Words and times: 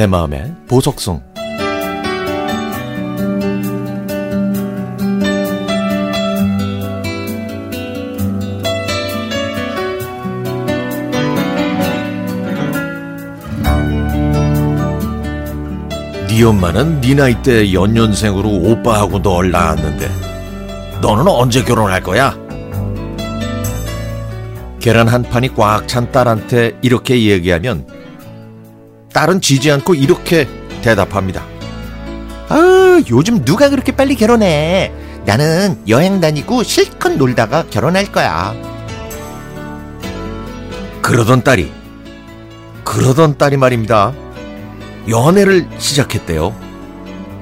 내 0.00 0.06
마음의 0.06 0.54
보석성 0.66 1.22
네 16.28 16.44
엄마는 16.44 17.02
네 17.02 17.14
나이 17.14 17.42
때 17.42 17.70
연년생으로 17.70 18.48
오빠하고 18.48 19.20
널 19.20 19.50
낳았는데 19.50 20.08
너는 21.02 21.28
언제 21.28 21.62
결혼할 21.62 22.02
거야? 22.02 22.34
계란 24.80 25.08
한 25.08 25.22
판이 25.24 25.54
꽉 25.54 25.86
찬 25.86 26.10
딸한테 26.10 26.78
이렇게 26.80 27.22
얘기하면 27.26 27.99
딸은 29.12 29.40
지지 29.40 29.70
않고 29.70 29.94
이렇게 29.94 30.48
대답합니다. 30.82 31.44
아, 32.48 33.00
요즘 33.10 33.44
누가 33.44 33.68
그렇게 33.68 33.92
빨리 33.94 34.14
결혼해? 34.16 34.92
나는 35.26 35.80
여행 35.88 36.20
다니고 36.20 36.62
실컷 36.62 37.12
놀다가 37.16 37.64
결혼할 37.70 38.10
거야. 38.10 38.54
그러던 41.02 41.42
딸이 41.42 41.72
그러던 42.84 43.38
딸이 43.38 43.56
말입니다. 43.56 44.12
연애를 45.08 45.66
시작했대요. 45.78 46.54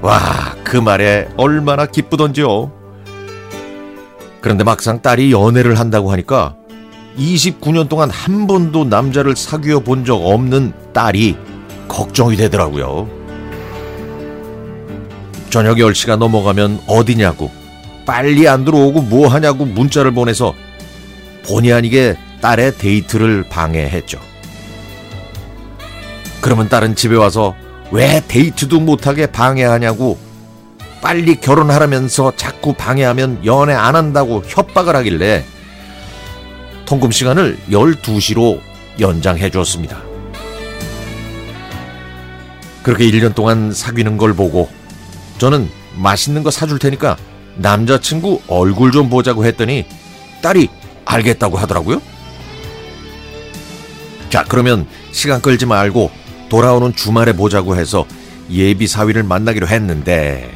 와, 0.03 0.19
그 0.65 0.77
말에 0.77 1.29
얼마나 1.37 1.87
기쁘던지요. 1.87 2.73
그런데 4.41 4.65
막상 4.65 5.03
딸이 5.03 5.33
연애를 5.33 5.79
한다고 5.79 6.13
하니까 6.13 6.55
29년 7.19 7.89
동안 7.89 8.11
한 8.11 8.47
번도 8.47 8.85
남자를 8.85 9.35
사귀어 9.37 9.81
본 9.81 10.05
적 10.05 10.17
없는 10.25 10.73
딸이 10.93 11.37
걱정이 11.89 12.37
되더라고요. 12.37 13.09
저녁 15.51 15.79
10시가 15.79 16.17
넘어가면 16.17 16.83
어디냐고, 16.87 17.51
빨리 18.07 18.49
안 18.49 18.65
들어오고 18.65 19.03
뭐 19.03 19.29
하냐고 19.29 19.65
문자를 19.65 20.13
보내서 20.13 20.55
본의 21.47 21.73
아니게 21.73 22.17
딸의 22.41 22.79
데이트를 22.79 23.45
방해했죠. 23.49 24.19
그러면 26.41 26.69
딸은 26.69 26.95
집에 26.95 27.17
와서 27.17 27.55
왜 27.91 28.23
데이트도 28.27 28.81
못하게 28.81 29.27
방해하냐고 29.27 30.19
빨리 31.01 31.37
결혼하라면서 31.37 32.33
자꾸 32.37 32.75
방해하면 32.75 33.45
연애 33.45 33.75
안 33.75 33.97
한다고 33.97 34.43
협박을 34.47 34.97
하길래 34.97 35.45
통금 36.87 37.11
시간을 37.11 37.59
12시로 37.71 38.61
연장해 38.99 39.51
주었습니다. 39.51 40.08
그렇게 42.89 43.05
1년 43.11 43.35
동안 43.35 43.71
사귀는 43.71 44.17
걸 44.17 44.33
보고 44.33 44.67
저는 45.37 45.69
맛있는 45.97 46.43
거 46.43 46.51
사줄 46.51 46.79
테니까 46.79 47.19
남자친구 47.57 48.41
얼굴 48.49 48.93
좀 48.93 49.11
보자고 49.11 49.45
했더니 49.45 49.85
딸이 50.41 50.71
알겠다고 51.05 51.59
하더라고요. 51.59 52.01
자, 54.31 54.43
그러면 54.49 54.87
시간 55.13 55.43
끌지 55.43 55.67
말고 55.67 56.11
돌아오는 56.49 56.95
주말에 56.95 57.35
보자고 57.35 57.77
해서 57.77 58.07
예비 58.51 58.87
사위를 58.87 59.23
만나기로 59.23 59.69
했는데 59.69 60.51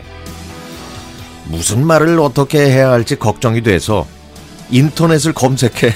무슨 1.44 1.84
말을 1.84 2.18
어떻게 2.18 2.60
해야 2.60 2.92
할지 2.92 3.16
걱정이 3.16 3.60
돼서 3.60 4.06
인터넷을 4.70 5.34
검색해 5.34 5.94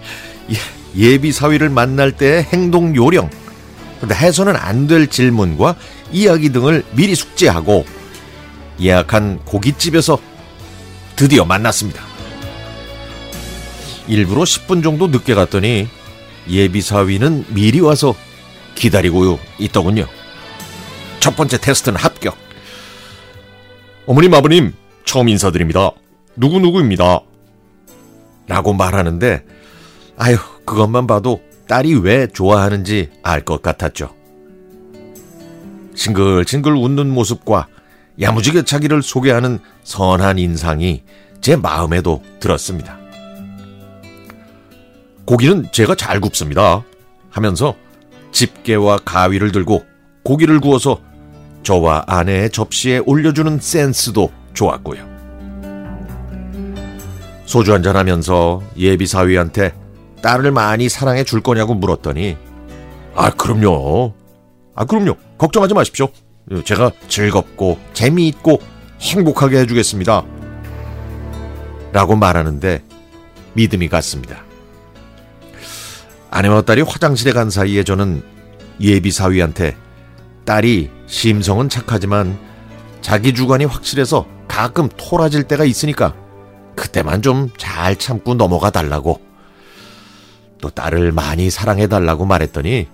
예비 0.96 1.30
사위를 1.30 1.68
만날 1.68 2.12
때의 2.12 2.44
행동 2.44 2.96
요령 2.96 3.28
근데 4.00 4.14
해서는 4.14 4.56
안 4.56 4.86
될 4.86 5.08
질문과 5.08 5.74
이야기 6.12 6.50
등을 6.50 6.84
미리 6.92 7.14
숙지하고 7.14 7.84
예약한 8.80 9.40
고깃집에서 9.44 10.18
드디어 11.16 11.44
만났습니다. 11.44 12.02
일부러 14.06 14.42
10분 14.42 14.82
정도 14.84 15.08
늦게 15.08 15.34
갔더니 15.34 15.88
예비 16.48 16.80
사위는 16.80 17.46
미리 17.48 17.80
와서 17.80 18.14
기다리고 18.76 19.40
있더군요. 19.58 20.06
첫 21.18 21.34
번째 21.34 21.58
테스트는 21.58 21.98
합격. 21.98 22.36
어머님, 24.06 24.32
아버님, 24.34 24.72
처음 25.04 25.28
인사드립니다. 25.28 25.90
누구누구입니다. 26.36 27.20
라고 28.46 28.72
말하는데, 28.74 29.42
아유, 30.18 30.36
그것만 30.64 31.08
봐도 31.08 31.40
딸이 31.68 31.96
왜 31.96 32.26
좋아하는지 32.28 33.10
알 33.22 33.44
것 33.44 33.62
같았죠. 33.62 34.14
싱글싱글 35.94 36.74
웃는 36.74 37.08
모습과 37.10 37.66
야무지게 38.20 38.64
자기를 38.64 39.02
소개하는 39.02 39.58
선한 39.84 40.38
인상이 40.38 41.02
제 41.40 41.56
마음에도 41.56 42.22
들었습니다. 42.40 42.98
고기는 45.24 45.66
제가 45.72 45.94
잘 45.94 46.20
굽습니다. 46.20 46.84
하면서 47.30 47.74
집게와 48.32 48.98
가위를 49.04 49.52
들고 49.52 49.84
고기를 50.22 50.60
구워서 50.60 51.00
저와 51.62 52.04
아내의 52.06 52.50
접시에 52.50 52.98
올려주는 53.04 53.58
센스도 53.60 54.30
좋았고요. 54.54 55.04
소주 57.44 57.72
한잔 57.72 57.96
하면서 57.96 58.62
예비 58.76 59.06
사위한테 59.06 59.74
딸을 60.26 60.50
많이 60.50 60.88
사랑해 60.88 61.22
줄 61.22 61.40
거냐고 61.40 61.74
물었더니 61.74 62.36
아 63.14 63.30
그럼요. 63.30 64.12
아 64.74 64.84
그럼요. 64.84 65.14
걱정하지 65.38 65.72
마십시오. 65.74 66.08
제가 66.64 66.90
즐겁고 67.06 67.78
재미있고 67.92 68.60
행복하게 69.00 69.60
해주겠습니다. 69.60 70.24
라고 71.92 72.16
말하는데 72.16 72.82
믿음이 73.52 73.86
갔습니다. 73.88 74.38
아내와 76.32 76.62
딸이 76.62 76.82
화장실에 76.82 77.32
간 77.32 77.48
사이에 77.48 77.84
저는 77.84 78.20
예비 78.80 79.12
사위한테 79.12 79.76
딸이 80.44 80.90
심성은 81.06 81.68
착하지만 81.68 82.36
자기 83.00 83.32
주관이 83.32 83.64
확실해서 83.64 84.26
가끔 84.48 84.88
토라질 84.88 85.44
때가 85.44 85.64
있으니까 85.64 86.16
그때만 86.74 87.22
좀 87.22 87.50
잘 87.56 87.94
참고 87.94 88.34
넘어가 88.34 88.70
달라고 88.70 89.25
또 90.60 90.70
딸을 90.70 91.12
많이 91.12 91.50
사랑해 91.50 91.86
달라고 91.86 92.24
말했더니 92.24 92.88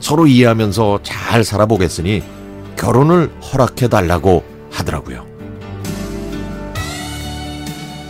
서로 0.00 0.26
이해하면서 0.26 1.00
잘 1.02 1.44
살아보겠으니 1.44 2.22
결혼을 2.76 3.30
허락해 3.40 3.88
달라고 3.88 4.44
하더라고요. 4.70 5.26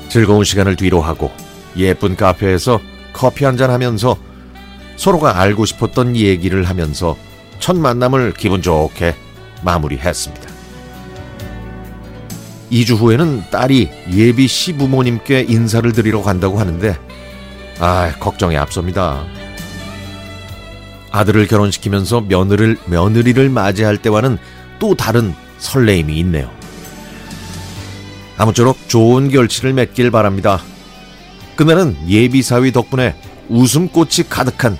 즐거운 0.08 0.44
시간을 0.44 0.76
뒤로 0.76 1.00
하고 1.00 1.30
예쁜 1.76 2.16
카페에서 2.16 2.80
커피 3.12 3.44
한잔 3.44 3.70
하면서 3.70 4.16
서로가 4.96 5.38
알고 5.40 5.66
싶었던 5.66 6.16
얘기를 6.16 6.64
하면서 6.64 7.16
첫 7.58 7.76
만남을 7.76 8.32
기분 8.34 8.62
좋게 8.62 9.14
마무리했습니다. 9.62 10.56
2주 12.70 12.96
후에는 12.96 13.44
딸이 13.50 13.90
예비 14.12 14.48
시부모님께 14.48 15.46
인사를 15.48 15.90
드리러 15.92 16.22
간다고 16.22 16.58
하는데 16.58 16.98
아, 17.78 18.12
걱정이 18.18 18.56
앞섭니다. 18.56 19.24
아들을 21.10 21.46
결혼시키면서 21.46 22.22
며느리를, 22.22 22.78
며느리를 22.86 23.48
맞이할 23.48 23.98
때와는 23.98 24.38
또 24.78 24.94
다른 24.94 25.34
설레임이 25.58 26.18
있네요. 26.20 26.50
아무쪼록 28.38 28.88
좋은 28.88 29.30
결실을 29.30 29.72
맺길 29.72 30.10
바랍니다. 30.10 30.60
그날은 31.56 31.96
예비사위 32.06 32.72
덕분에 32.72 33.14
웃음꽃이 33.48 34.28
가득한 34.28 34.76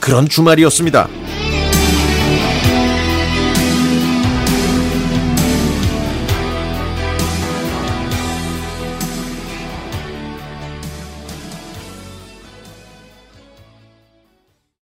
그런 0.00 0.28
주말이었습니다. 0.28 1.08